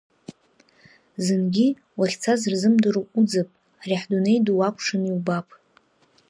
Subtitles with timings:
[1.23, 1.67] Зынгьы,
[1.99, 3.49] уахьцаз рзымдыруа, уӡып,
[3.81, 5.47] ари ҳдунеи ду уакәшаны иубап.